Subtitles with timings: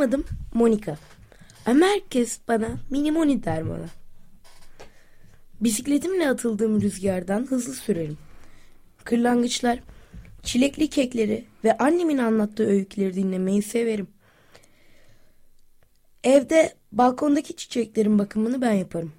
[0.00, 0.24] Benim adım
[0.54, 0.96] Monika.
[1.66, 3.86] Ama herkes bana Mini Moni der bana.
[5.60, 8.18] Bisikletimle atıldığım rüzgardan hızlı sürerim.
[9.04, 9.80] Kırlangıçlar,
[10.42, 14.08] çilekli kekleri ve annemin anlattığı öyküleri dinlemeyi severim.
[16.24, 19.12] Evde balkondaki çiçeklerin bakımını ben yaparım.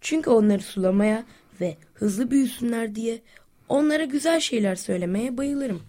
[0.00, 1.24] Çünkü onları sulamaya
[1.60, 3.22] ve hızlı büyüsünler diye
[3.68, 5.82] onlara güzel şeyler söylemeye bayılırım.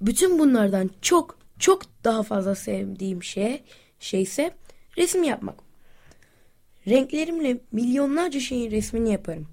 [0.00, 3.62] Bütün bunlardan çok çok daha fazla sevdiğim şey
[4.00, 4.50] şeyse
[4.96, 5.58] resim yapmak.
[6.88, 9.46] Renklerimle milyonlarca şeyin resmini yaparım.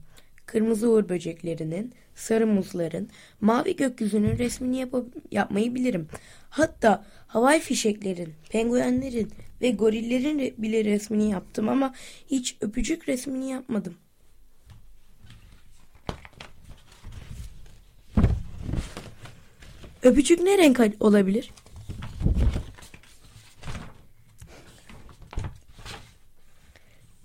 [0.45, 3.09] Kırmızı uğur böceklerinin, sarı muzların,
[3.42, 4.94] mavi gökyüzünün resmini yap
[5.31, 6.08] yapmayı bilirim.
[6.50, 9.31] Hatta havai fişeklerin, penguenlerin
[9.62, 11.94] ve gorillerin bile resmini yaptım ama
[12.28, 13.96] hiç öpücük resmini yapmadım.
[20.04, 21.52] Öpücük ne renk olabilir?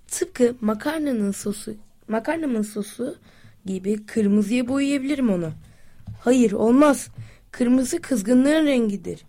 [0.09, 1.75] Tıpkı makarnanın sosu,
[2.09, 3.19] makarnamın sosu
[3.67, 5.53] gibi kırmızıya boyayabilirim onu.
[6.21, 7.09] Hayır olmaz.
[7.51, 9.25] Kırmızı kızgınlığın rengidir.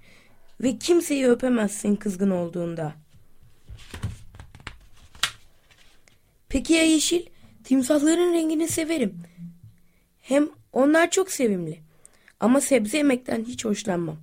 [0.62, 2.94] Ve kimseyi öpemezsin kızgın olduğunda.
[6.50, 7.26] Peki ya yeşil?
[7.64, 9.14] Timsahların rengini severim.
[10.22, 11.89] Hem onlar çok sevimli.
[12.40, 14.18] Ama sebze yemekten hiç hoşlanmam.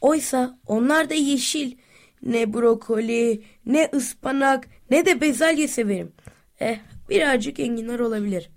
[0.00, 1.76] Oysa onlar da yeşil.
[2.22, 6.12] Ne brokoli, ne ıspanak, ne de bezelye severim.
[6.60, 6.78] Eh,
[7.08, 8.50] birazcık enginar olabilir.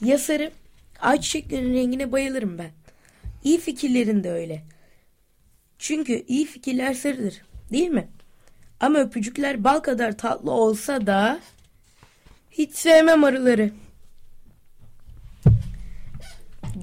[0.00, 0.52] Ya sarı?
[1.00, 2.70] Ayçiçeklerin rengine bayılırım ben.
[3.44, 4.62] İyi fikirlerin de öyle.
[5.78, 8.08] Çünkü iyi fikirler sarıdır, değil mi?
[8.80, 11.40] Ama öpücükler bal kadar tatlı olsa da
[12.50, 13.70] hiç sevmem arıları.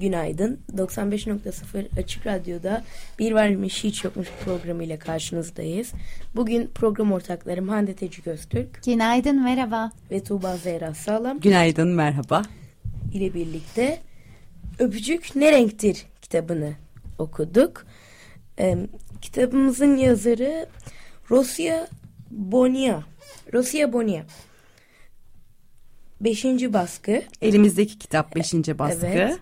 [0.00, 0.60] Günaydın.
[0.76, 2.84] 95.0 Açık Radyo'da
[3.18, 5.92] Bir Varmış Hiç Yokmuş programıyla karşınızdayız.
[6.36, 8.84] Bugün program ortaklarım Hande Tecik Öztürk.
[8.84, 9.92] Günaydın, merhaba.
[10.10, 11.40] Ve Tuğba Zehra Sağlam.
[11.40, 12.42] Günaydın, merhaba.
[13.12, 14.00] ile birlikte
[14.78, 16.72] Öpücük Ne Renktir kitabını
[17.18, 17.86] okuduk.
[18.58, 18.76] Ee,
[19.22, 20.66] kitabımızın yazarı
[21.30, 21.86] Rosia
[22.30, 23.00] Bonia.
[23.52, 24.22] Rosia Bonia.
[26.20, 27.22] Beşinci baskı.
[27.42, 29.06] Elimizdeki kitap beşinci baskı.
[29.06, 29.38] Evet.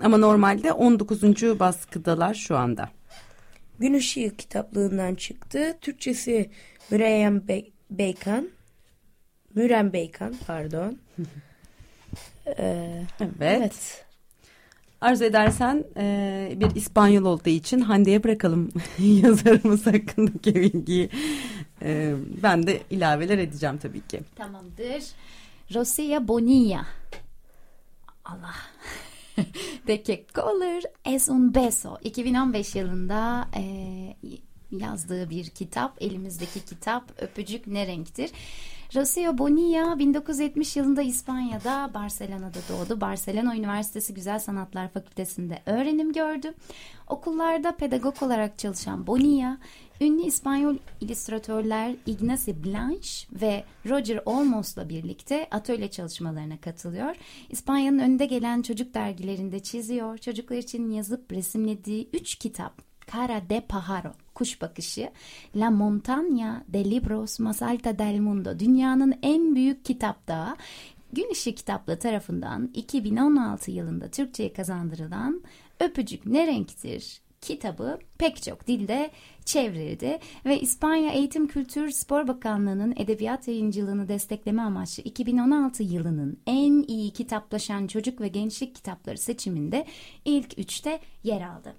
[0.00, 1.22] Ama normalde 19.
[1.60, 2.88] baskıdalar şu anda.
[3.78, 5.78] Gün Işığı kitaplığından çıktı.
[5.80, 6.50] Türkçesi
[6.90, 8.48] Müreyyem Be Beykan.
[9.54, 10.98] Mürem Beykan pardon.
[12.46, 13.32] ee, evet.
[13.40, 14.04] evet.
[15.00, 21.10] Arzu edersen e, bir İspanyol olduğu için Hande'ye bırakalım yazarımız hakkındaki bilgiyi.
[21.82, 24.20] E, ben de ilaveler edeceğim tabii ki.
[24.36, 25.04] Tamamdır.
[25.74, 26.86] Rosia Bonilla.
[28.24, 28.54] Allah.
[29.86, 31.98] Que color es un beso.
[32.02, 33.62] 2015 yılında e,
[34.70, 36.02] yazdığı bir kitap.
[36.02, 38.30] Elimizdeki kitap Öpücük Ne Renktir?
[38.94, 43.00] Rocio Bonilla 1970 yılında İspanya'da Barcelona'da doğdu.
[43.00, 46.54] Barcelona Üniversitesi Güzel Sanatlar Fakültesi'nde öğrenim gördü.
[47.08, 49.58] Okullarda pedagog olarak çalışan Bonilla,
[50.02, 57.16] ünlü İspanyol illüstratörler Ignacy Blanche ve Roger Olmos'la birlikte atölye çalışmalarına katılıyor.
[57.50, 60.18] İspanya'nın önde gelen çocuk dergilerinde çiziyor.
[60.18, 62.82] Çocuklar için yazıp resimlediği üç kitap
[63.12, 65.10] Cara de Pájaro, Kuş Bakışı,
[65.56, 70.56] La Montaña de Libros Más Alta del Mundo, dünyanın en büyük kitap dağı,
[71.12, 75.42] Gün Işığı Kitaplığı tarafından 2016 yılında Türkçe'ye kazandırılan
[75.80, 79.10] Öpücük Ne Renktir kitabı pek çok dilde
[79.44, 87.10] çevrildi ve İspanya Eğitim Kültür Spor Bakanlığı'nın edebiyat yayıncılığını destekleme amaçlı 2016 yılının en iyi
[87.10, 89.86] kitaplaşan çocuk ve gençlik kitapları seçiminde
[90.24, 91.74] ilk üçte yer aldı.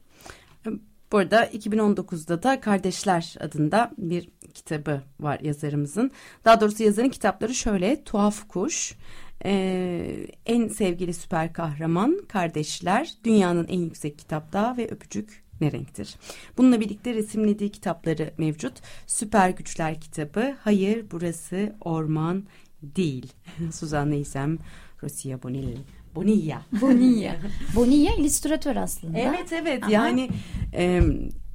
[1.12, 6.12] Bu arada 2019'da da Kardeşler adında bir kitabı var yazarımızın.
[6.46, 8.96] Daha doğrusu yazarın kitapları şöyle Tuhaf Kuş,
[9.46, 16.16] ee, En Sevgili Süper Kahraman, Kardeşler, Dünyanın En Yüksek Kitapta ve Öpücük Ne Renktir.
[16.58, 18.74] Bununla birlikte resimlediği kitapları mevcut.
[19.08, 22.44] Süper Güçler kitabı, Hayır Burası Orman
[22.82, 23.34] Değil.
[23.72, 24.58] Suzan Neysem
[25.04, 25.78] Rosia Bonilla.
[26.16, 26.62] Bonilla.
[26.82, 27.36] Bonilla.
[27.76, 29.20] Bonilla illüstratör aslında.
[29.20, 29.92] Evet evet Aha.
[29.92, 30.30] yani
[30.74, 31.02] e,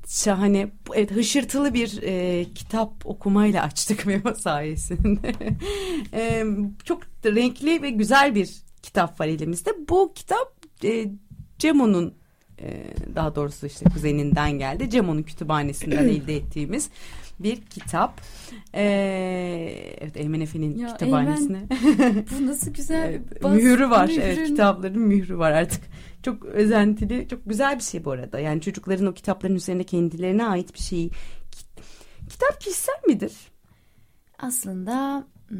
[0.08, 5.32] şahane evet, hışırtılı bir e, kitap okumayla açtık Memo sayesinde.
[6.12, 6.44] e,
[6.84, 9.70] çok renkli ve güzel bir kitap var elimizde.
[9.88, 10.52] Bu kitap
[10.84, 11.06] e,
[11.58, 12.17] Cemo'nun
[12.62, 12.84] e,
[13.14, 14.90] daha doğrusu işte kuzeninden geldi.
[14.90, 16.90] Cemo'nun kütüphanesinden elde ettiğimiz
[17.40, 18.20] bir kitap.
[18.74, 18.82] E,
[20.00, 21.66] evet Eymen Efe'nin Ya kütüphanesine.
[22.40, 24.06] Bu nasıl güzel bir bas- mührü var.
[24.08, 24.20] mührün.
[24.20, 25.82] Evet, kitapların mührü var artık.
[26.22, 28.38] Çok özentili, çok güzel bir şey bu arada.
[28.40, 31.08] Yani çocukların o kitapların üzerine kendilerine ait bir şey.
[31.08, 31.82] Ki-
[32.28, 33.32] Kitap kişisel midir?
[34.38, 35.58] Aslında hmm,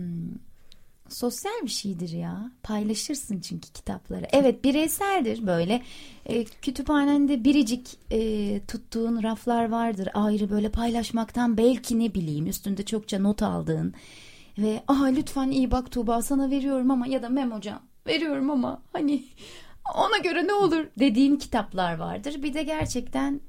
[1.08, 2.50] sosyal bir şeydir ya.
[2.62, 4.26] Paylaşırsın çünkü kitapları.
[4.32, 5.82] Evet bireyseldir böyle.
[6.26, 10.08] E, kütüphanende biricik e, tuttuğun raflar vardır.
[10.14, 13.94] Ayrı böyle paylaşmaktan belki ne bileyim üstünde çokça not aldığın.
[14.58, 18.82] Ve aha lütfen iyi bak Tuğba sana veriyorum ama ya da Mem hocam veriyorum ama
[18.92, 19.24] hani
[19.94, 22.42] ona göre ne olur dediğin kitaplar vardır.
[22.42, 23.40] Bir de gerçekten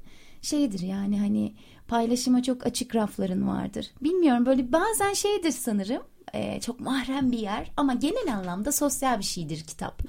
[0.42, 1.54] şeydir yani hani
[1.88, 3.90] paylaşıma çok açık rafların vardır.
[4.00, 6.02] Bilmiyorum böyle bazen şeydir sanırım
[6.34, 10.02] e, çok mahrem bir yer ama genel anlamda sosyal bir şeydir kitap.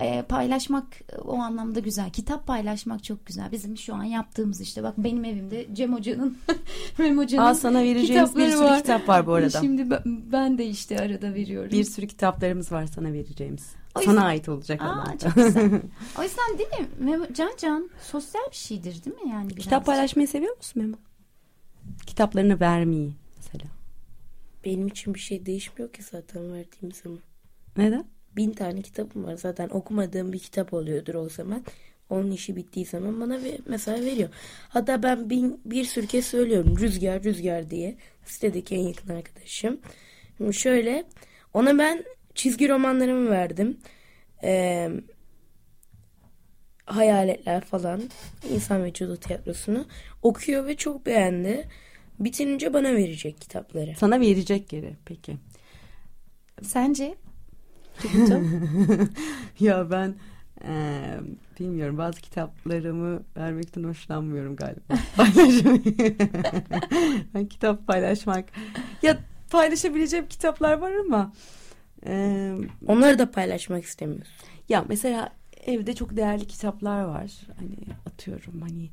[0.00, 0.84] E, paylaşmak
[1.24, 2.10] o anlamda güzel.
[2.10, 3.52] Kitap paylaşmak çok güzel.
[3.52, 6.38] Bizim şu an yaptığımız işte bak benim evimde Cem Hoca'nın
[6.98, 8.78] Mem Hoca'nın Aa, sana vereceğimiz bir sürü var.
[8.80, 9.60] kitap var bu arada.
[9.60, 9.90] Şimdi
[10.32, 11.70] ben, de işte arada veriyorum.
[11.70, 13.72] Bir sürü kitaplarımız var sana vereceğimiz.
[13.96, 15.16] O yüzden- Sana ait olacak Aa, olan.
[15.22, 15.70] çok güzel.
[16.18, 17.28] O yüzden değil mi?
[17.34, 19.50] Can Can sosyal bir şeydir değil mi yani?
[19.50, 19.64] Biraz?
[19.64, 20.96] Kitap paylaşmayı seviyor musun Memo?
[22.06, 23.12] Kitaplarını vermeyi.
[24.64, 27.18] Benim için bir şey değişmiyor ki zaten verdiğim zaman.
[27.76, 28.04] Neden?
[28.36, 31.64] Bin tane kitabım var zaten okumadığım bir kitap oluyordur o zaman.
[32.10, 34.28] Onun işi bittiği zaman bana ve, mesela veriyor.
[34.68, 37.96] Hatta ben bin, bir sürü kez söylüyorum rüzgar rüzgar diye.
[38.24, 39.80] Sitedeki en yakın arkadaşım.
[40.36, 41.04] Şimdi şöyle
[41.54, 43.78] ona ben çizgi romanlarımı verdim.
[44.44, 44.90] Ee,
[46.84, 48.02] hayaletler falan
[48.50, 49.86] insan vücudu tiyatrosunu
[50.22, 51.68] okuyor ve çok beğendi.
[52.20, 53.94] Bitirince bana verecek kitapları.
[53.98, 55.36] Sana verecek geri peki.
[56.62, 57.14] Sence?
[59.60, 60.14] ya ben
[60.64, 61.20] eee,
[61.60, 64.94] bilmiyorum bazı kitaplarımı vermekten hoşlanmıyorum galiba.
[67.34, 68.44] Ben kitap paylaşmak.
[69.02, 69.18] Ya
[69.50, 71.32] paylaşabileceğim kitaplar var ama
[72.06, 72.54] eee,
[72.86, 74.34] Onları da paylaşmak istemiyorsun.
[74.68, 75.32] ya mesela
[75.66, 77.32] evde çok değerli kitaplar var.
[77.58, 77.76] Hani
[78.06, 78.90] atıyorum hani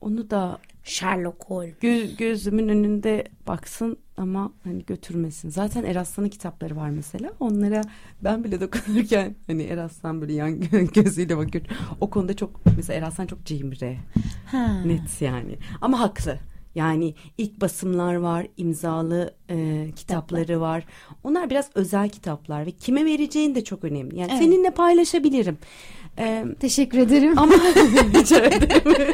[0.00, 1.74] onu da Sherlock Holmes.
[1.82, 5.48] gö- gözümün önünde baksın ama hani götürmesin.
[5.50, 7.30] Zaten Eraslan'ın kitapları var mesela.
[7.40, 7.80] Onlara
[8.24, 10.60] ben bile dokunurken hani Eraslan böyle yan
[10.94, 11.64] gözüyle bakıyor.
[12.00, 13.98] O konuda çok mesela Eraslan çok cimri.
[14.46, 14.82] Ha.
[14.84, 15.56] Net yani.
[15.80, 16.38] Ama haklı.
[16.74, 20.84] Yani ilk basımlar var, imzalı e, kitapları var.
[21.24, 24.18] Onlar biraz özel kitaplar ve kime vereceğin de çok önemli.
[24.18, 24.42] Yani Evet.
[24.42, 25.58] seninle paylaşabilirim.
[26.18, 27.38] E, Teşekkür ederim.
[27.38, 27.54] ama
[28.14, 29.12] rica ederim.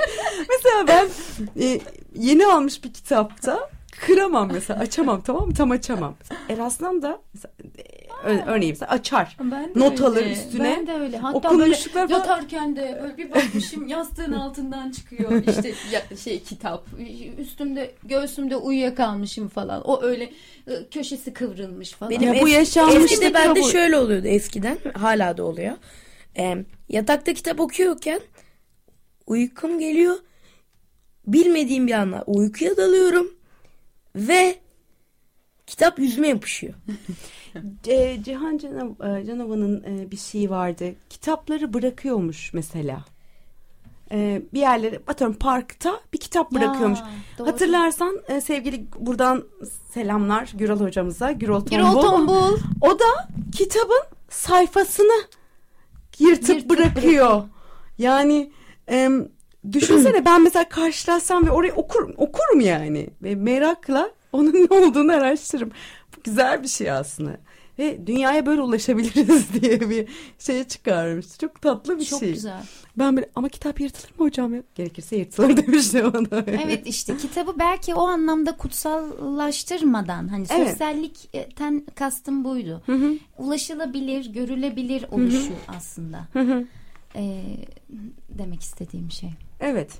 [0.48, 1.06] mesela ben
[1.62, 1.80] e,
[2.14, 3.70] yeni almış bir kitapta
[4.06, 6.14] kıramam mesela açamam tamam mı tam açamam.
[6.48, 7.52] Eraslan da mesela,
[8.26, 9.36] e, örneğin mesela açar.
[9.40, 10.32] Ben de Not alır öyle.
[10.32, 10.76] üstüne.
[10.76, 11.18] Ben de öyle.
[11.18, 16.42] Hatta Okunmuşluklar böyle falan- yatarken de böyle bir bakmışım yastığın altından çıkıyor işte ya- şey
[16.42, 16.86] kitap.
[17.38, 19.82] Üstümde göğsümde uyuyakalmışım falan.
[19.84, 20.24] O öyle
[20.68, 22.10] e, köşesi kıvrılmış falan.
[22.10, 24.78] Benim Ya bu yaşanmış eskide bende şöyle oluyordu eskiden.
[24.94, 25.72] Hala da oluyor.
[26.38, 28.20] Ee, yatakta kitap okuyorken
[29.26, 30.16] uykum geliyor.
[31.26, 33.30] Bilmediğim bir anda uykuya dalıyorum.
[34.16, 34.58] Ve
[35.66, 36.74] kitap yüzüme yapışıyor.
[37.88, 40.94] E, Cihan Canav- e, Canova'nın e, bir şeyi vardı.
[41.10, 43.04] Kitapları bırakıyormuş mesela.
[44.12, 46.98] E, bir yerlere atıyorum parkta bir kitap Ya, bırakıyormuş.
[47.38, 47.48] doğru.
[47.48, 49.44] Hatırlarsan e, sevgili buradan
[49.92, 51.32] selamlar Gürol hocamıza.
[51.32, 51.76] Gürol Tombul.
[51.76, 52.58] Gürol Tombul.
[52.80, 55.22] O da kitabın sayfasını
[56.18, 57.42] yırtıp, Yırtıp bırakıyor.
[57.98, 58.52] Yani
[58.88, 59.28] em,
[59.72, 63.08] düşünsene ben mesela karşılaşsam ve orayı okurum, okurum yani.
[63.22, 65.70] Ve merakla onun ne olduğunu araştırırım.
[66.16, 67.36] Bu güzel bir şey aslında.
[67.78, 71.26] Ve dünyaya böyle ulaşabiliriz diye bir şey çıkarmış.
[71.38, 72.32] Çok tatlı bir Çok şey.
[72.32, 72.62] güzel.
[72.98, 74.62] Ben böyle ama kitap yırtılır mı hocam ya?
[74.74, 76.44] Gerekirse yırtılır demişti bana.
[76.46, 80.70] Evet işte kitabı belki o anlamda kutsallaştırmadan hani Evet.
[80.70, 82.82] sosyallikten kastım buydu.
[82.86, 83.12] Hı hı.
[83.38, 86.28] Ulaşılabilir, görülebilir oluşu aslında.
[86.32, 86.64] Hı hı.
[87.16, 87.42] Ee,
[88.28, 89.30] demek istediğim şey.
[89.60, 89.90] Evet.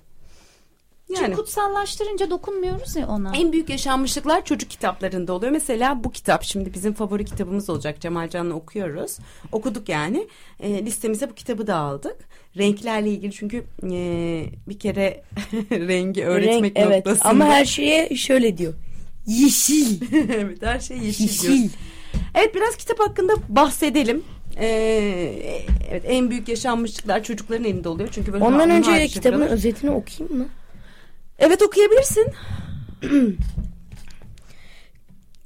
[1.09, 3.37] Çünkü Yani kutsallaştırınca dokunmuyoruz ya ona.
[3.37, 5.53] en büyük yaşanmışlıklar çocuk kitaplarında oluyor.
[5.53, 8.01] Mesela bu kitap şimdi bizim favori kitabımız olacak.
[8.01, 9.19] Cemal Can'la okuyoruz.
[9.53, 10.29] Okuduk yani.
[10.61, 12.17] E, listemize bu kitabı da aldık.
[12.57, 15.23] Renklerle ilgili çünkü e, bir kere
[15.71, 17.07] rengi öğretmek Renk, evet.
[17.07, 17.29] noktasında.
[17.29, 18.75] Ama her şeye şöyle diyor.
[19.27, 20.01] Yeşil.
[20.35, 21.53] evet her şey yeşil, diyor.
[21.55, 21.71] Yeşil.
[22.35, 24.25] Evet biraz kitap hakkında bahsedelim.
[24.61, 24.67] Ee,
[25.91, 28.09] evet en büyük yaşanmışlıklar çocukların elinde oluyor.
[28.13, 30.47] Çünkü böyle Ondan önce kitabın özetini okuyayım mı?
[31.39, 32.27] Evet okuyabilirsin.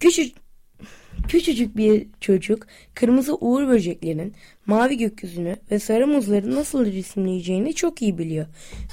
[0.01, 0.37] Küçük,
[1.29, 4.35] küçücük bir çocuk kırmızı uğur böceklerinin
[4.67, 8.47] mavi gökyüzünü ve sarı muzları nasıl resimleyeceğini çok iyi biliyor.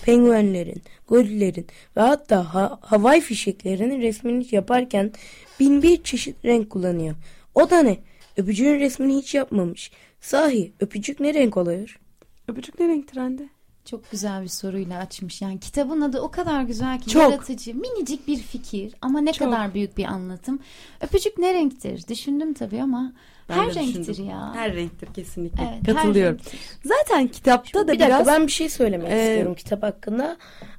[0.06, 5.12] Penguenlerin, gorillerin ve hatta ha- havai fişeklerinin resmini yaparken
[5.60, 7.16] bin bir çeşit renk kullanıyor.
[7.56, 7.98] O da ne?
[8.38, 9.92] Öpücüğün resmini hiç yapmamış.
[10.22, 12.00] Sahi öpücük ne renk oluyor?
[12.48, 13.50] Öpücük ne renktir Hande?
[13.90, 15.42] Çok güzel bir soruyla açmış.
[15.42, 17.22] Yani kitabın adı o kadar güzel ki Çok.
[17.32, 19.48] yaratıcı, minicik bir fikir ama ne Çok.
[19.52, 20.60] kadar büyük bir anlatım.
[21.02, 22.08] Öpücük ne renktir?
[22.08, 23.14] Düşündüm tabii ama
[23.50, 24.30] Ben her renktir düşündüm.
[24.30, 24.52] ya.
[24.56, 25.64] Her renktir kesinlikle.
[25.74, 26.38] Evet, Katılıyorum.
[26.38, 26.60] renktir.
[26.84, 30.38] Zaten kitapta da bir dakika biraz ben bir şey söylemek Ee, istiyorum kitap hakkında.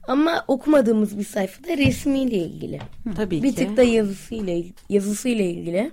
[0.08, 2.78] Ama okumadığımız bir sayfada resmiyle ilgili.
[3.16, 3.56] tabii bir ki.
[3.56, 5.90] tık da yazısıyla yazısıyla ilgili.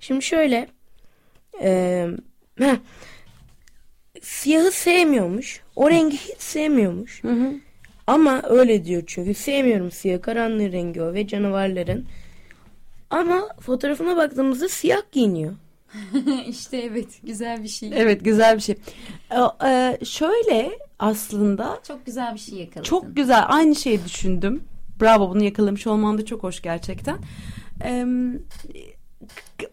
[0.00, 0.68] Şimdi şöyle
[1.62, 2.06] e,
[2.58, 2.76] heh,
[4.20, 5.60] siyahı sevmiyormuş.
[5.76, 7.24] O rengi hiç sevmiyormuş.
[7.24, 7.52] Hı hı.
[8.06, 12.06] Ama öyle diyor çünkü sevmiyorum siyah karanlığı rengi o ve canavarların.
[13.10, 15.52] Ama fotoğrafına baktığımızda siyah giyiniyor.
[16.48, 17.90] işte evet güzel bir şey.
[17.94, 18.76] Evet güzel bir şey.
[19.30, 22.82] Ee, e, şöyle aslında Çok güzel bir şey yakaladın.
[22.82, 24.62] çok güzel aynı şeyi düşündüm.
[25.00, 27.16] Bravo bunu yakalamış olman da çok hoş gerçekten.
[27.84, 28.06] Ee,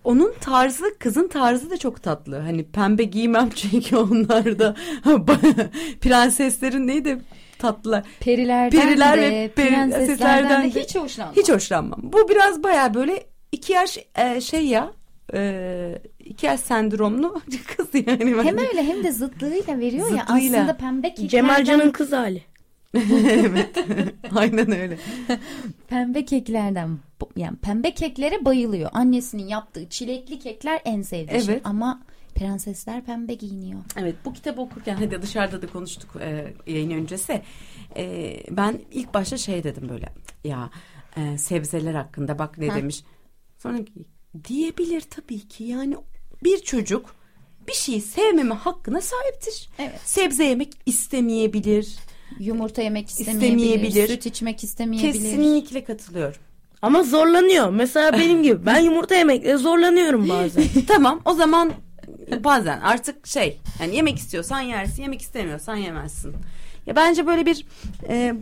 [0.04, 2.40] onun tarzı kızın tarzı da çok tatlı.
[2.40, 4.76] Hani pembe giymem çünkü onlar da
[6.02, 7.20] prenseslerin neydi
[7.60, 8.04] tatlılar.
[8.20, 11.36] Perilerden Periler de, ve prenseslerden prenseslerden de hiç hoşlanmam.
[11.36, 12.00] Hiç hoşlanmam.
[12.04, 14.92] Bu biraz baya böyle iki yaş e, şey ya
[15.34, 17.42] e, iki yaş sendromlu
[17.78, 18.20] kız yani.
[18.20, 18.68] Hem bence.
[18.68, 20.58] öyle hem de zıtlığıyla veriyor ya Zıtlığıyla.
[20.60, 22.44] aslında pembe keklerden Cemalcan'ın kız hali.
[23.24, 23.78] evet.
[24.36, 24.98] Aynen öyle.
[25.88, 26.98] pembe keklerden
[27.36, 28.90] yani pembe keklere bayılıyor.
[28.94, 31.66] Annesinin yaptığı çilekli kekler en sevdiği şey Evet.
[31.66, 32.02] ama
[32.36, 33.80] prensesler pembe giyiniyor.
[33.98, 37.42] Evet bu kitabı okurken hadi dışarıda da konuştuk e, yayın öncesi.
[37.98, 40.10] E, ben ilk başta şey dedim böyle
[40.44, 40.70] ya
[41.18, 42.76] e, sebzeler hakkında bak ne Ha.
[42.76, 43.04] demiş.
[43.58, 43.78] Sonra
[44.48, 45.96] diyebilir tabii ki yani
[46.44, 47.16] bir çocuk
[47.68, 49.70] bir şeyi sevmeme hakkına sahiptir.
[49.80, 50.00] Evet.
[50.06, 51.96] Sebze yemek istemeyebilir.
[52.40, 54.08] Yumurta yemek istemeyebilir, İstemeyebilir.
[54.08, 55.14] süt içmek istemeyebilir.
[55.14, 56.42] Kesinlikle katılıyorum.
[56.82, 57.70] Ama zorlanıyor.
[57.70, 58.66] Mesela benim gibi.
[58.66, 60.64] Ben yumurta yemekle zorlanıyorum bazen.
[60.88, 61.72] tamam o zaman
[62.44, 66.34] bazen artık şey yani yemek istiyorsan yersin yemek istemiyorsan yemezsin.
[66.86, 67.66] Ya bence böyle bir
[68.08, 68.36] e,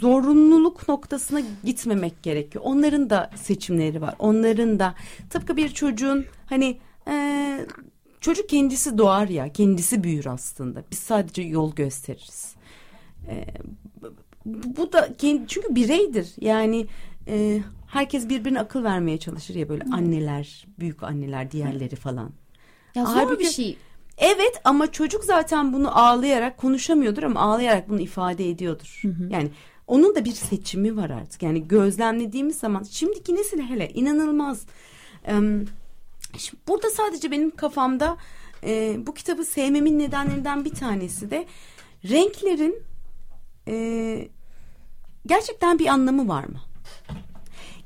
[0.00, 2.64] zorunluluk noktasına gitmemek gerekiyor.
[2.66, 4.14] Onların da seçimleri var.
[4.18, 4.94] Onların da
[5.30, 6.78] tıpkı bir çocuğun hani
[7.08, 7.66] e,
[8.20, 10.82] çocuk kendisi doğar ya kendisi büyür aslında.
[10.90, 12.54] Biz sadece yol gösteririz.
[13.28, 13.44] E,
[14.44, 16.28] bu da kendi, çünkü bireydir.
[16.40, 16.86] Yani
[17.28, 22.30] e, herkes birbirine akıl vermeye çalışır ya böyle anneler, büyük anneler, diğerleri falan.
[22.94, 23.76] Ya zor Halbuki- bir şey.
[24.18, 29.02] Evet ama çocuk zaten bunu ağlayarak konuşamıyordur ama ağlayarak bunu ifade ediyordur.
[29.30, 29.50] Yani
[29.86, 31.42] onun da bir seçimi var artık.
[31.42, 34.66] Yani gözlemlediğimiz zaman şimdiki nesil hele inanılmaz.
[35.24, 35.66] Em,
[36.38, 38.16] şimdi burada sadece benim kafamda
[38.64, 41.46] e, bu kitabı sevmemin nedenlerinden bir tanesi de
[42.04, 42.82] renklerin
[43.68, 44.28] e,
[45.26, 46.60] gerçekten bir anlamı var mı?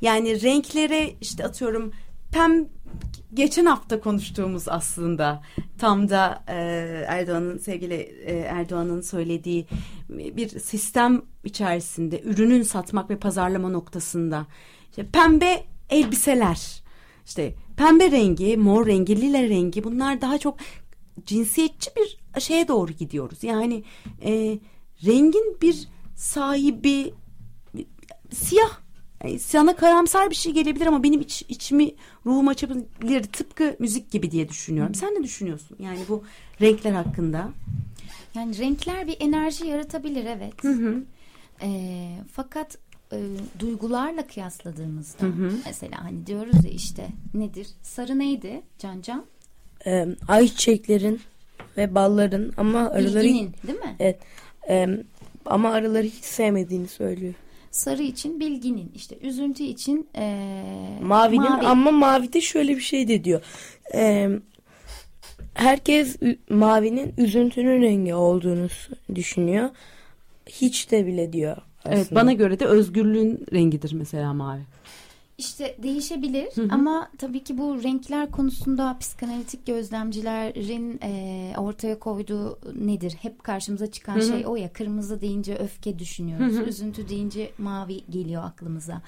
[0.00, 1.92] Yani renklere işte atıyorum
[2.32, 2.68] pem
[3.34, 5.42] geçen hafta konuştuğumuz aslında
[5.78, 6.54] tam da e,
[7.08, 9.66] Erdoğan'ın sevgili e, Erdoğan'ın söylediği
[10.08, 14.46] bir sistem içerisinde ürünün satmak ve pazarlama noktasında
[14.90, 16.82] işte pembe elbiseler
[17.26, 20.56] işte pembe rengi, mor rengi, lila rengi bunlar daha çok
[21.26, 23.44] cinsiyetçi bir şeye doğru gidiyoruz.
[23.44, 23.84] Yani
[24.24, 24.58] e,
[25.06, 27.14] rengin bir sahibi
[28.32, 28.84] siyah
[29.24, 31.90] yani sana karamsar bir şey gelebilir ama benim iç, içimi
[32.26, 34.94] ruhum açabilir tıpkı müzik gibi diye düşünüyorum.
[34.94, 35.76] Sen ne düşünüyorsun?
[35.80, 36.24] Yani bu
[36.60, 37.48] renkler hakkında.
[38.34, 40.54] Yani renkler bir enerji yaratabilir evet.
[41.62, 42.78] Ee, fakat
[43.12, 43.18] e,
[43.58, 45.26] duygularla kıyasladığımızda
[45.66, 47.66] mesela hani diyoruz ya işte nedir?
[47.82, 49.24] Sarı neydi Can Can?
[49.86, 51.20] Ee, ayçiçeklerin
[51.76, 53.96] ve balların ama arıları Bilginin değil mi?
[54.00, 54.18] evet,
[54.68, 55.04] em,
[55.46, 57.34] ama arıları hiç sevmediğini söylüyor.
[57.70, 60.62] Sarı için bilginin işte üzüntü için e,
[61.02, 61.66] Mavinin mavi.
[61.66, 63.42] ama mavide şöyle bir şey de diyor.
[63.92, 64.42] Em,
[65.54, 66.16] herkes
[66.50, 68.68] mavinin üzüntünün rengi olduğunu
[69.14, 69.70] düşünüyor.
[70.46, 71.56] Hiç de bile diyor.
[71.78, 71.96] Aslında.
[71.96, 74.60] Evet bana göre de özgürlüğün rengidir mesela mavi.
[75.38, 83.16] İşte değişebilir ama tabii ki bu renkler konusunda psikanalitik gözlemcilerin e, ortaya koyduğu nedir?
[83.22, 86.58] Hep karşımıza çıkan şey o ya kırmızı deyince öfke düşünüyoruz.
[86.68, 89.02] Üzüntü deyince mavi geliyor aklımıza.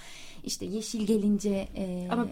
[0.45, 2.27] İşte yeşil gelince e, Ama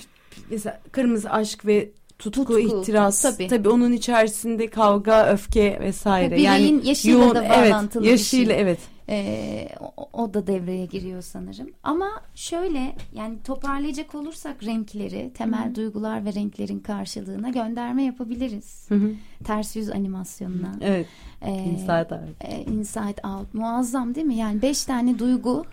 [0.51, 3.49] mesela kırmızı aşk ve tutku, Tutku, ihtiras tabii.
[3.49, 3.69] tabii.
[3.69, 6.31] onun içerisinde kavga, öfke vesaire.
[6.31, 8.63] Bireyin yani da evet, yaşıyla şey.
[8.63, 8.79] evet.
[9.09, 11.71] Ee, o, o da devreye giriyor sanırım.
[11.83, 18.87] Ama şöyle yani toparlayacak olursak renkleri, temel duygular ve renklerin karşılığına gönderme yapabiliriz.
[18.89, 19.13] Hı hı.
[19.45, 20.73] Ters yüz animasyonuna.
[20.81, 21.07] Evet.
[21.43, 22.37] Ee, Inside Out.
[22.41, 24.35] e, Inside Out muazzam değil mi?
[24.37, 25.67] Yani beş tane duygu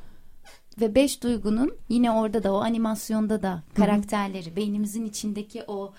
[0.82, 5.94] ve beş duygunun yine orada da o animasyonda da karakterleri beynimizin içindeki o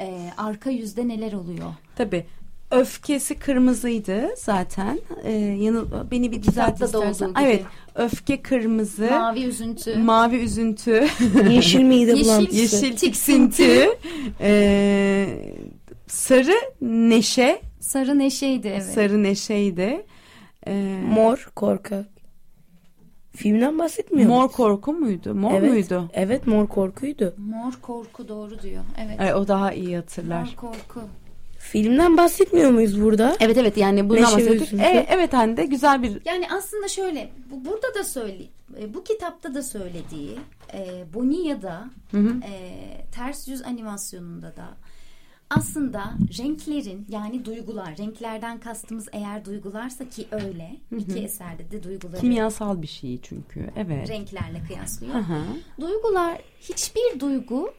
[0.00, 1.74] e, arka yüzde neler oluyor?
[1.96, 2.26] Tabii.
[2.72, 4.98] Öfkesi kırmızıydı zaten.
[5.24, 7.32] Ee, yanıl beni bir düzelt istersen.
[7.42, 7.62] Evet.
[7.94, 9.10] Öfke kırmızı.
[9.10, 9.96] Mavi üzüntü.
[9.98, 11.06] Mavi üzüntü.
[11.50, 12.56] Yeşil Yeşil- bulantısı.
[12.56, 13.88] yeşil tiksinti.
[14.40, 15.26] ee,
[16.06, 17.60] sarı neşe.
[17.80, 18.82] Sarı neşeydi evet.
[18.82, 20.06] Sarı neşeydi.
[20.66, 22.06] Ee, Mor korkak.
[23.36, 24.28] Filmden bahsetmiyor.
[24.28, 25.34] mor korku muydu?
[25.34, 25.70] Mor evet.
[25.70, 26.10] muydu?
[26.12, 27.34] Evet mor korkuydu.
[27.36, 28.82] Mor korku doğru diyor.
[29.06, 29.20] Evet.
[29.20, 30.40] Ay, o daha iyi hatırlar.
[30.40, 31.00] Mor korku.
[31.62, 33.36] Filmden bahsetmiyor muyuz burada?
[33.40, 34.62] Evet evet yani bundan Neşe bahsettik.
[34.62, 34.82] üzüntü.
[34.82, 38.44] E, evet Hande güzel bir Yani aslında şöyle bu, burada da söyle
[38.80, 40.38] e, bu kitapta da söylediği
[40.74, 42.50] e, Bonilla'da e,
[43.14, 44.66] ters yüz animasyonunda da
[45.50, 52.82] aslında renklerin yani duygular renklerden kastımız eğer duygularsa ki öyle iki eserde de duyguları kimyasal
[52.82, 53.70] bir şey çünkü.
[53.76, 54.08] Evet.
[54.10, 55.14] renklerle kıyaslıyor.
[55.14, 55.42] Hı hı.
[55.80, 57.74] Duygular hiçbir duygu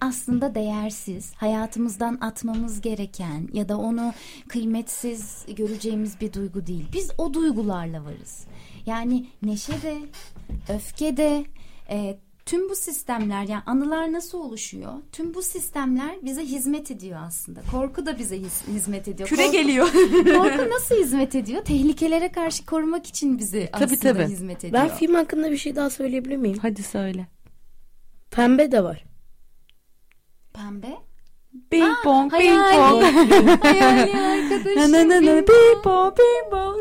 [0.00, 4.12] aslında değersiz, hayatımızdan atmamız gereken ya da onu
[4.48, 6.86] kıymetsiz göreceğimiz bir duygu değil.
[6.92, 8.44] Biz o duygularla varız.
[8.86, 9.96] Yani neşe de,
[10.68, 11.44] öfke de,
[11.90, 14.92] e, tüm bu sistemler yani anılar nasıl oluşuyor?
[15.12, 17.60] Tüm bu sistemler bize hizmet ediyor aslında.
[17.70, 19.28] Korku da bize his- hizmet ediyor.
[19.28, 19.86] Küre Korku- geliyor.
[20.36, 21.64] Korku nasıl hizmet ediyor?
[21.64, 24.32] Tehlikelere karşı korumak için bizi Tabii, aslında tabii.
[24.32, 24.82] hizmet ediyor.
[24.82, 26.58] Ben film hakkında bir şey daha söyleyebilir miyim?
[26.62, 27.26] Hadi söyle.
[28.30, 29.04] Pembe de var.
[30.58, 30.98] Pembe.
[31.72, 33.02] Bing bong, bing bong.
[33.62, 34.92] Hayali arkadaşım.
[34.92, 36.78] Na na na Bing bong, bing bong.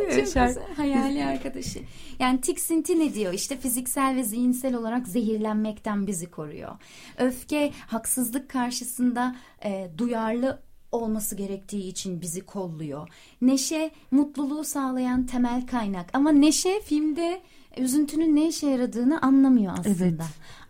[0.77, 1.79] Hayali arkadaşı.
[2.20, 3.33] Yani tiksinti ne diyor?
[3.33, 6.75] İşte fiziksel ve zihinsel olarak zehirlenmekten bizi koruyor.
[7.18, 9.35] Öfke haksızlık karşısında
[9.66, 10.59] e, duyarlı
[10.92, 13.09] olması gerektiği için bizi kolluyor.
[13.42, 16.09] Neşe mutluluğu sağlayan temel kaynak.
[16.13, 17.42] Ama neşe filmde
[17.79, 20.03] üzüntünün ne işe yaradığını anlamıyor aslında.
[20.03, 20.22] Evet.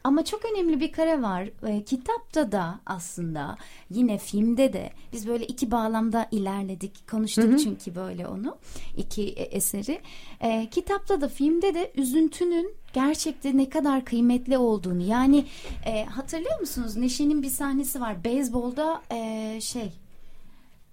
[0.03, 1.49] Ama çok önemli bir kare var.
[1.67, 3.57] E, kitapta da aslında
[3.89, 7.07] yine filmde de biz böyle iki bağlamda ilerledik.
[7.07, 8.57] Konuştuk çünkü böyle onu.
[8.97, 10.01] iki e, eseri.
[10.41, 15.45] E, kitapta da filmde de üzüntünün gerçekte ne kadar kıymetli olduğunu yani
[15.85, 16.95] e, hatırlıyor musunuz?
[16.95, 18.23] Neşe'nin bir sahnesi var.
[18.23, 19.91] Beyzbolda e, şey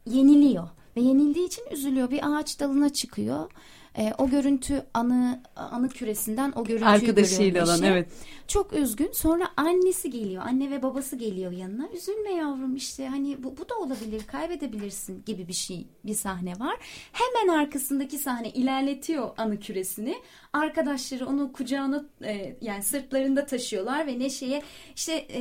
[0.06, 2.10] yeniliyor ve yenildiği için üzülüyor.
[2.10, 3.50] Bir ağaç dalına çıkıyor.
[3.98, 8.08] E, o görüntü anı anı küresinden o görüntüyü Arkadaşıyla olan evet.
[8.48, 9.12] Çok üzgün.
[9.12, 10.42] Sonra annesi geliyor.
[10.46, 11.88] Anne ve babası geliyor yanına.
[11.88, 14.22] Üzülme yavrum işte hani bu, bu da olabilir.
[14.26, 16.76] Kaybedebilirsin gibi bir şey bir sahne var.
[17.12, 20.14] Hemen arkasındaki sahne ilerletiyor anı küresini.
[20.52, 24.62] Arkadaşları onu kucağına e, yani sırtlarında taşıyorlar ve Neşe'ye
[24.96, 25.40] işte e,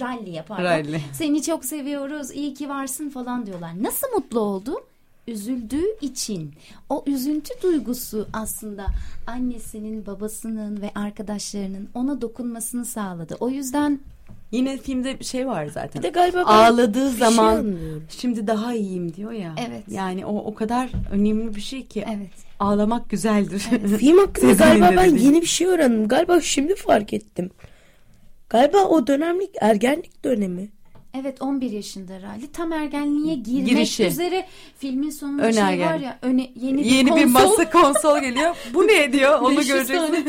[0.00, 0.84] rally yaparlar.
[0.84, 1.00] Rally.
[1.12, 2.30] Seni çok seviyoruz.
[2.30, 3.82] iyi ki varsın falan diyorlar.
[3.82, 4.89] Nasıl mutlu oldu?
[5.26, 6.54] Üzüldüğü için
[6.88, 8.86] o üzüntü duygusu aslında
[9.26, 13.36] annesinin, babasının ve arkadaşlarının ona dokunmasını sağladı.
[13.40, 14.00] O yüzden
[14.52, 16.02] Yine filmde bir şey var zaten.
[16.02, 18.04] Bir de galiba Ağladığı şey zaman anlıyorum.
[18.08, 19.54] şimdi daha iyiyim diyor ya.
[19.68, 19.82] Evet.
[19.88, 22.30] Yani o o kadar önemli bir şey ki evet
[22.60, 23.58] ağlamak güzeldir.
[23.98, 25.26] Film hakkında galiba ben dediği.
[25.26, 26.08] yeni bir şey öğrendim.
[26.08, 27.50] Galiba şimdi fark ettim.
[28.48, 30.68] Galiba o dönemlik ergenlik dönemi.
[31.14, 32.44] Evet 11 yaşında herhalde.
[32.52, 34.04] Tam ergenliğe girmek Girişi.
[34.06, 34.46] üzere
[34.78, 35.86] filmin sonunda Ön şey ergen.
[35.92, 37.50] var ya öne, yeni bir Yeni bir konsol.
[37.50, 38.56] masa konsol geliyor.
[38.74, 39.40] Bu ne diyor?
[39.40, 39.94] Onu 500 göreceksin.
[40.06, 40.24] tane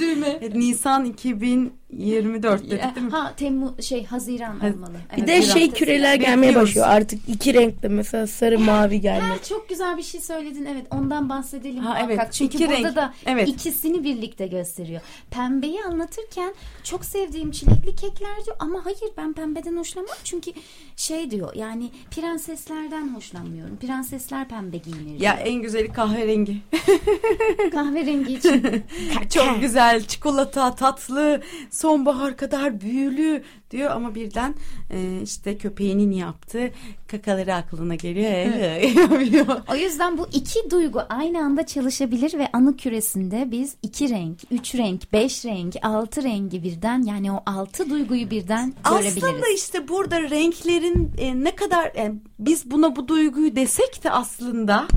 [1.99, 2.01] düğme.
[2.01, 3.11] Evet, Nisan 2024 dedik değil mi?
[3.11, 4.93] Ha Temmuz şey Haziran Haz- olmalı.
[5.17, 6.69] Bir Evet, de şey küreler gelmeye Bekliyoruz.
[6.69, 6.87] başlıyor.
[6.87, 9.23] Artık iki renkte mesela sarı mavi gelmek.
[9.23, 10.65] Ha, çok güzel bir şey söyledin.
[10.65, 12.11] Evet ondan bahsedelim Ha, muhakkak.
[12.11, 12.95] evet, Çünkü iki burada renk.
[12.95, 13.47] da Evet.
[13.47, 15.01] ikisini birlikte gösteriyor.
[15.31, 20.15] Pembeyi anlatırken çok sevdiğim çilekli kekler diyor ama hayır ben pembeden hoşlanmam.
[20.23, 20.51] Çünkü
[20.95, 23.77] şey diyor yani prenseslerden hoşlanmıyorum.
[23.77, 25.19] Prensesler pembe giyinir.
[25.19, 26.57] Ya en güzeli kahverengi.
[27.71, 28.83] Kahverengi için.
[29.33, 31.41] Çok güzel, çikolata, tatlı,
[31.81, 34.55] sonbahar kadar büyülü diyor ama birden
[34.89, 36.71] e, işte köpeğinin yaptığı
[37.07, 38.31] kakaları aklına geliyor.
[39.01, 39.61] yapıyor.
[39.71, 44.75] O yüzden bu iki duygu aynı anda çalışabilir ve anı küresinde biz iki renk, üç
[44.75, 49.23] renk, beş renk, altı rengi birden yani o altı duyguyu birden görebiliriz.
[49.23, 54.87] Aslında işte burada renklerin e, ne kadar yani biz buna bu duyguyu desek de aslında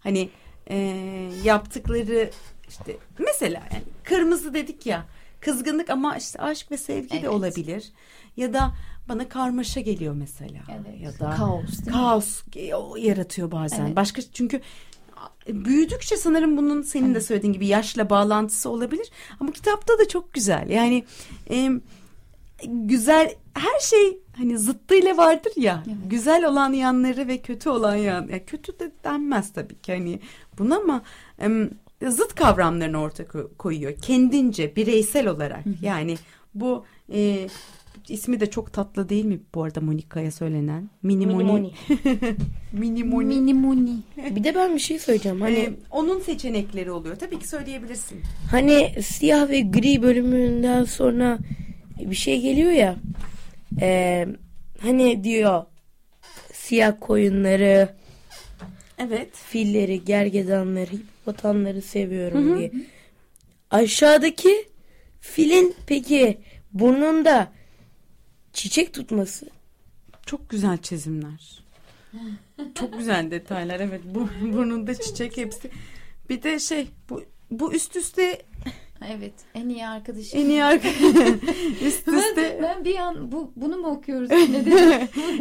[0.00, 0.28] hani
[0.70, 0.76] e,
[1.44, 2.30] yaptıkları
[2.68, 5.06] işte mesela yani kırmızı dedik ya
[5.46, 7.28] kızgınlık ama işte aşk ve sevgi de Evet.
[7.28, 7.92] olabilir
[8.36, 8.72] ya da
[9.08, 10.60] bana karmaşa geliyor mesela.
[10.70, 11.00] Evet.
[11.00, 12.42] Ya da Kaos, kaos
[12.98, 13.86] yaratıyor bazen.
[13.86, 13.96] Evet.
[13.96, 14.60] Başka çünkü
[15.48, 19.10] büyüdükçe sanırım bunun senin de söylediğin gibi yaşla bağlantısı olabilir.
[19.40, 20.70] Ama kitapta da çok güzel.
[20.70, 21.04] Yani
[21.50, 21.70] e,
[22.64, 25.82] güzel her şey hani zıttıyla vardır ya.
[25.86, 25.96] Evet.
[26.10, 28.28] Güzel olan yanları ve kötü olan yan.
[28.28, 30.20] Ya kötü de denmez tabii ki hani
[30.58, 31.02] buna ama
[31.38, 31.70] em,
[32.08, 33.92] zıt kavramlarını ortaya ko- koyuyor.
[34.02, 35.64] Kendince bireysel olarak.
[35.82, 36.16] Yani
[36.54, 37.48] bu e,
[38.08, 40.90] ismi de çok tatlı değil mi bu arada Monika'ya söylenen?
[41.02, 41.72] Minimoni.
[42.72, 43.26] Minimoni.
[43.26, 43.96] Minimoni.
[44.30, 45.40] Bir de ben bir şey söyleyeceğim.
[45.40, 47.16] Hani Hani onun seçenekleri oluyor.
[47.16, 48.20] Tabii ki söyleyebilirsin.
[48.50, 51.38] hani siyah ve gri bölümünden sonra
[52.00, 52.96] bir şey geliyor ya.
[53.80, 54.26] Ee,
[54.80, 55.62] hani diyor
[56.52, 57.88] siyah koyunları,
[58.98, 59.28] Evet.
[59.34, 60.90] filleri, gergedanları,
[61.26, 62.72] hipopotamları seviyorum diye.
[63.70, 64.68] Aşağıdaki
[65.20, 66.38] filin peki
[66.72, 67.52] burnunda
[68.52, 69.48] çiçek tutması.
[70.26, 71.62] Çok güzel çizimler.
[72.74, 73.80] Çok güzel detaylar.
[73.80, 74.00] Evet.
[74.04, 75.70] Bu burnunda çiçek hepsi.
[76.30, 78.42] Bir de şey bu bu üst üste
[79.04, 79.32] Evet.
[79.54, 80.40] En iyi arkadaşım.
[80.40, 80.88] en iyi arka
[81.86, 84.30] üst Ben, üste ben bir an bu, bunu mu okuyoruz?
[84.30, 84.36] Ne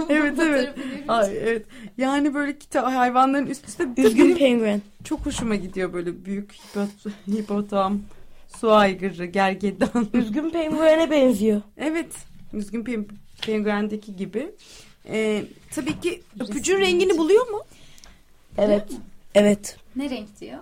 [0.09, 0.69] evet evet.
[1.07, 1.65] Ay, evet.
[1.97, 4.81] Yani böyle kitap hayvanların üst üste Üzgün penguen.
[5.03, 6.89] çok hoşuma gidiyor böyle büyük hipot,
[7.27, 8.01] hipotam,
[8.59, 10.07] su aygırı, gergedan.
[10.13, 11.61] Üzgün penguene benziyor.
[11.77, 12.13] Evet.
[12.53, 13.05] Üzgün pe-
[13.45, 14.51] penguendeki gibi.
[15.09, 15.43] Ee,
[15.75, 17.61] tabii ki öpücüğün rengini buluyor mu?
[18.57, 18.83] Evet.
[19.35, 19.77] Evet.
[19.95, 20.59] Ne renk diyor?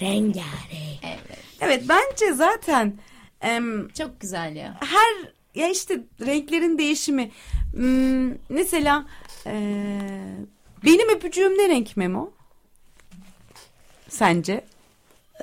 [0.00, 1.00] Rengarenk.
[1.02, 1.38] Evet.
[1.60, 2.94] Evet bence zaten
[3.40, 4.76] em, Çok güzel ya.
[4.80, 7.30] her ya işte renklerin değişimi.
[7.72, 9.06] Hmm, mesela
[9.46, 9.52] e,
[10.84, 12.30] benim öpücüğüm ne renk Memo?
[14.08, 14.64] Sence?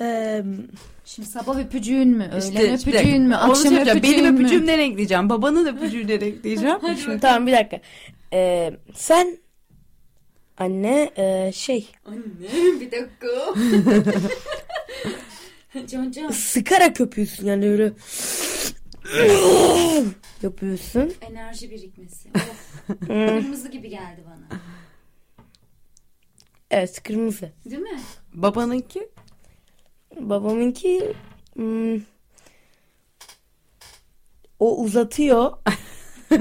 [0.02, 0.44] Ee,
[1.06, 2.30] Şimdi sabah öpücüğün mü?
[2.34, 3.36] Öğlen İşte- öpücüğün mü?
[3.36, 4.39] Onu Akşam öpücüğün Benim mü?
[4.39, 5.30] öpücüğüm ne renk diyeceğim.
[5.30, 6.78] Babanın öpücüğü ne renk diyeceğim.
[7.04, 7.80] şimdi tamam bir dakika.
[8.34, 9.38] Ee, sen
[10.58, 12.22] anne e, şey Anne
[12.80, 13.54] bir dakika.
[15.88, 16.30] Can Can.
[16.30, 17.94] sıkarak öpüyorsun yani öyle
[20.44, 21.13] yapıyorsun.
[21.22, 22.30] Enerji birikmesi.
[22.36, 23.08] Of.
[23.08, 24.60] Kırmızı gibi geldi bana.
[26.72, 27.52] Evet kırmızı.
[27.65, 28.00] Değil mi?
[28.34, 29.10] Babanınki?
[30.20, 31.13] Babamınki
[31.54, 31.96] hmm,
[34.60, 35.58] o uzatıyor.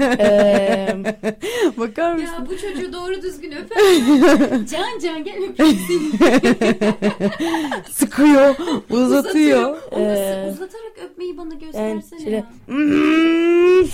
[0.01, 0.95] Ee,
[1.77, 2.33] Bakar mısın?
[2.39, 3.77] Ya bu çocuğu doğru düzgün öper?
[4.65, 5.79] Can Can gel öpeyim.
[7.91, 8.55] Sıkıyor,
[8.89, 9.77] uzatıyor.
[9.91, 12.49] Onu Ee, uzatarak öpmeyi bana yani göstersene şöyle ya.
[12.65, 13.85] hmm,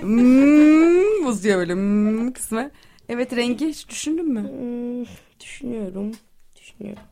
[0.00, 2.70] Hmm, bozuyor böyle hmm, kısmı.
[3.08, 4.40] Evet rengi hiç düşündün mü?
[4.42, 5.04] hmm,
[5.40, 6.12] düşünüyorum.
[6.60, 7.02] Düşünüyorum.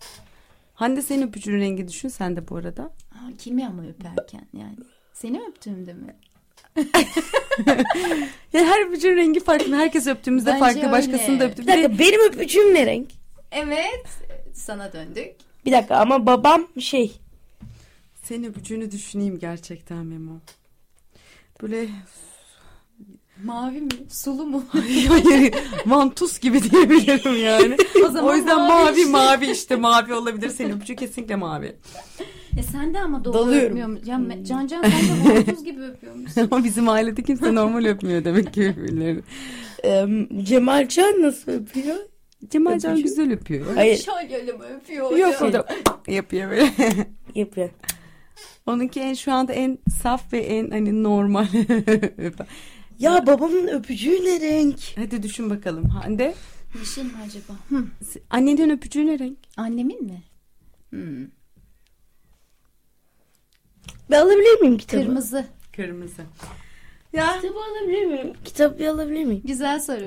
[0.75, 2.83] Hande senin öpücüğün rengi düşün sen de bu arada.
[3.11, 4.77] Ha, kimi ama öperken yani.
[5.13, 6.17] Seni öptüğümde mi?
[8.53, 9.77] Ya her öpücüğün rengi farklı.
[9.77, 10.81] Herkes öptüğümüzde Bence farklı.
[10.81, 10.93] öyle.
[10.93, 11.63] Başkasını da öptü.
[11.63, 13.09] Bir dakika benim öpücüğüm ne renk?
[13.53, 14.07] Evet.
[14.55, 15.33] Sana döndük.
[15.67, 17.13] Bir dakika ama babam şey
[18.23, 20.33] Senin öpücüğünü düşüneyim gerçekten Memo.
[21.63, 21.89] Böyle
[23.45, 23.89] Mavi mi?
[24.11, 24.65] Sulu mu?
[25.09, 25.55] hayır
[25.85, 27.77] mantus gibi diyebilirim yani.
[28.05, 29.11] O zaman o yüzden mavi mavi işte.
[29.11, 30.51] mavi işte mavi olabilir.
[30.51, 31.77] Senin öpücüğü kesinlikle mavi.
[32.57, 33.67] E sen de ama doğru Dalıyorum.
[33.69, 34.01] öpmüyormuş.
[34.07, 34.91] Ya Me- Can Can sen
[35.31, 36.41] de vantuz gibi öpüyormuşsun.
[36.51, 39.21] Ama bizim ailede kimse normal öpmüyor demek ki birbirlerini.
[39.85, 40.07] e,
[40.45, 41.97] Cemalcan nasıl öpüyor?
[42.51, 43.09] Cemal Can Öpücüğü?
[43.09, 43.75] güzel öpüyor.
[43.75, 45.67] Hayır Şalyalı mı öpüyor Yok o da
[46.09, 46.71] yapıyor böyle.
[47.35, 47.71] yapıyor.
[48.67, 51.47] Onunki en şu anda en saf ve en hani normal.
[52.99, 54.77] Ya babamın öpücüğü ne renk?
[54.97, 55.85] Hadi düşün bakalım.
[55.85, 56.35] Hande
[56.79, 57.53] Yeşil mi acaba?
[57.69, 57.85] Hı.
[58.31, 59.39] annenin öpücüğü ne renk?
[59.57, 60.23] Annemin mi?
[60.91, 61.27] Hmm.
[64.11, 65.03] Ben alabilir miyim kitabı?
[65.05, 65.45] Kırmızı.
[65.77, 66.23] Kırmızı.
[67.13, 68.33] Ya Kitabı alabilir miyim?
[68.45, 69.43] Kitabı alabilir miyim?
[69.45, 70.05] Güzel soru.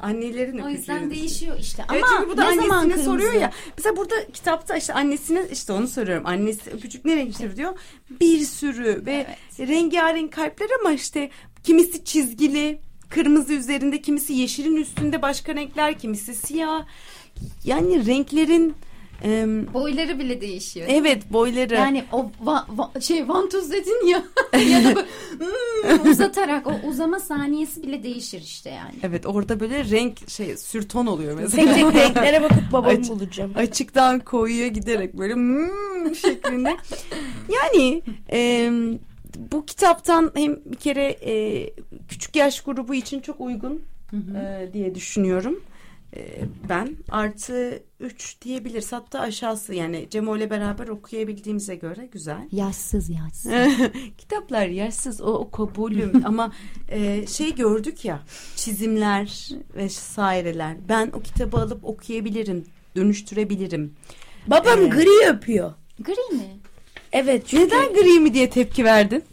[0.00, 1.20] annelerin O yüzden öpücüğü.
[1.20, 1.84] değişiyor işte.
[1.92, 3.04] Evet Ama çünkü bu da ne zaman annesine kırmızı?
[3.04, 3.50] soruyor ya.
[3.78, 6.26] Mesela burada kitapta işte annesine işte onu soruyorum.
[6.26, 7.78] Annesi öpücük ne renktir diyor.
[8.20, 9.26] Bir sürü ve
[9.58, 11.30] rengarenk kalpler ama işte
[11.62, 16.86] kimisi çizgili, kırmızı üzerinde, kimisi yeşilin üstünde başka renkler, kimisi siyah.
[17.64, 18.74] Yani renklerin
[19.74, 20.86] Boyları bile değişiyor.
[20.90, 21.74] evet boyları.
[21.74, 24.22] Yani o va- va- şey vantuz dedin ya
[24.60, 24.96] ya da
[25.40, 28.94] böyle, hmm, uzatarak o uzama saniyesi bile değişir işte yani.
[29.02, 31.74] Evet orada böyle renk şey sürton oluyor mesela.
[31.74, 33.52] Tek tek renklere bakıp babamı Aç- bulacağım.
[33.56, 36.76] Açıktan koyuya giderek böyle hmm şeklinde.
[37.48, 38.02] Yani
[38.32, 38.70] e,
[39.52, 41.66] bu kitaptan hem bir kere e,
[42.08, 45.60] küçük yaş grubu için çok uygun e, diye düşünüyorum.
[46.16, 48.92] Ee, ben artı 3 diyebiliriz.
[48.92, 52.48] Hatta aşağısı yani Cemo ile beraber okuyabildiğimize göre güzel.
[52.52, 53.52] Yaşsız yaşsız.
[54.18, 56.52] Kitaplar yersiz o, o kabulüm ama
[56.88, 58.20] e, şey gördük ya
[58.56, 60.76] çizimler vesaireler.
[60.88, 62.64] Ben o kitabı alıp okuyabilirim,
[62.96, 63.94] dönüştürebilirim.
[64.46, 64.92] Babam Evet.
[64.92, 65.72] gri yapıyor.
[66.00, 66.44] Gri mi?
[67.12, 69.24] Evet çünkü, Neden gri mi diye tepki verdin?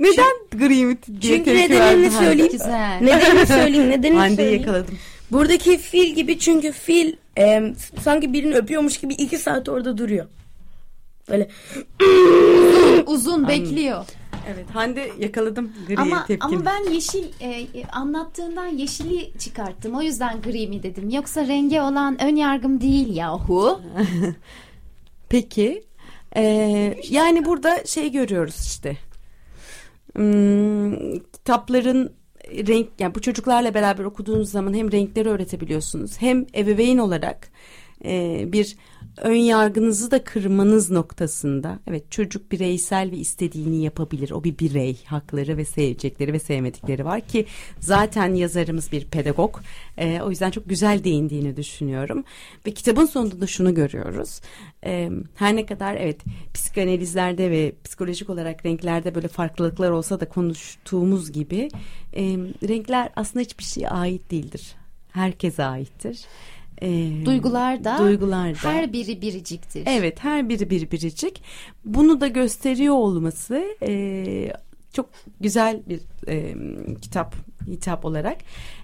[0.00, 2.10] Neden gri mi diye çünkü tepki nedenini verdin?
[2.10, 2.24] Hande?
[2.26, 2.52] söyleyeyim.
[2.52, 2.98] Güzel.
[3.02, 3.90] Nedenini söyleyeyim.
[3.90, 4.60] Nedenini Hande'yi söyleyeyim.
[4.62, 4.98] yakaladım.
[5.32, 10.26] Buradaki fil gibi çünkü fil e, sanki birini öpüyormuş gibi iki saat orada duruyor.
[11.30, 11.50] Böyle
[13.06, 14.04] Uzun bekliyor.
[14.48, 16.56] Evet Hande yakaladım gri Ama tepkini.
[16.56, 19.94] ama ben yeşil e, e, anlattığından yeşili çıkarttım.
[19.94, 21.10] O yüzden gri mi dedim.
[21.10, 23.80] Yoksa renge olan ön yargım değil yahu.
[25.28, 25.84] Peki.
[26.36, 28.96] Ee, yani burada şey görüyoruz işte.
[30.16, 32.12] Hmm, kitapların
[32.50, 37.48] renk yani bu çocuklarla beraber okuduğunuz zaman hem renkleri öğretebiliyorsunuz hem ebeveyn olarak
[38.04, 38.76] e, bir
[39.20, 44.30] ön yargınızı da kırmanız noktasında evet çocuk bireysel ve istediğini yapabilir.
[44.30, 47.46] O bir birey hakları ve sevecekleri ve sevmedikleri var ki
[47.80, 49.58] zaten yazarımız bir pedagog.
[49.98, 52.24] E, o yüzden çok güzel değindiğini düşünüyorum.
[52.66, 54.40] Ve kitabın sonunda da şunu görüyoruz.
[54.84, 56.20] E, her ne kadar evet
[56.54, 61.68] psikanalizlerde ve psikolojik olarak renklerde böyle farklılıklar olsa da konuştuğumuz gibi
[62.16, 62.22] e,
[62.68, 64.74] renkler aslında hiçbir şeye ait değildir.
[65.12, 66.20] Herkese aittir.
[66.82, 68.72] E, Duygular da Duygular da.
[68.72, 69.82] her biri biriciktir.
[69.86, 71.42] Evet her biri bir biricik.
[71.84, 74.52] Bunu da gösteriyor olması e,
[74.92, 76.54] çok güzel bir e,
[77.00, 77.34] kitap
[77.66, 78.36] hitap olarak.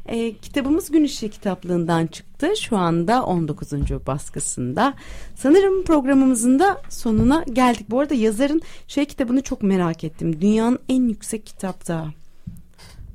[0.07, 2.49] E, kitabımız Gün Işığı kitaplığından çıktı.
[2.61, 3.73] Şu anda 19.
[4.07, 4.95] baskısında.
[5.35, 7.91] Sanırım programımızın da sonuna geldik.
[7.91, 10.41] Bu arada yazarın şey kitabını çok merak ettim.
[10.41, 12.07] Dünyanın en yüksek kitap da.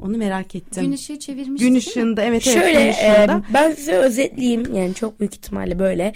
[0.01, 0.83] Onu merak ettim.
[0.83, 1.61] Gün ışığı çevirmiş.
[1.61, 3.43] Gün ışığında evet evet şöyle gün ışığında.
[3.49, 6.13] e, ben size özetleyeyim yani çok büyük ihtimalle böyle.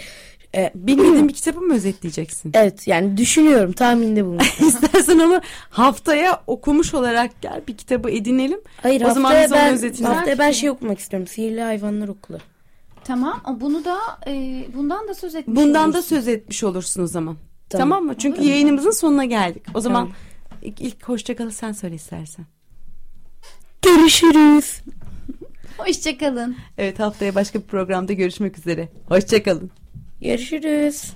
[0.56, 2.52] E, Bilmediğin bir kitabı mı özetleyeceksin?
[2.56, 4.45] evet yani düşünüyorum tahminde bulundum.
[4.67, 8.60] İstersen onu haftaya okumuş olarak gel bir kitabı edinelim.
[8.84, 11.28] Hayır O zaman haftaya onun ben, özetini- haftaya ben şey okumak istiyorum.
[11.28, 12.38] Sihirli Hayvanlar Okulu.
[13.04, 13.41] Tamam.
[13.50, 16.15] o Bunu da e, bundan da söz etmiş Bundan da olursun.
[16.15, 17.36] söz etmiş olursun o zaman.
[17.69, 18.06] Tamam, Tamam.
[18.06, 18.15] mı?
[18.17, 19.63] Çünkü yayınımızın sonuna geldik.
[19.74, 20.15] O zaman Tamam.
[20.62, 22.45] ilk, ilk hoşçakalı sen söyle istersen.
[23.86, 24.82] Görüşürüz.
[25.78, 26.56] Hoşçakalın.
[26.78, 28.89] Evet haftaya başka bir programda görüşmek üzere.
[29.08, 29.71] Hoşçakalın.
[30.21, 31.13] Görüşürüz.